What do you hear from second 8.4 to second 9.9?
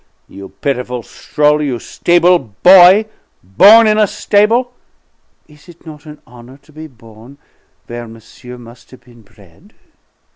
must have been bred?"